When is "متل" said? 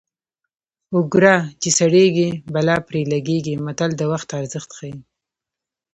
3.65-3.91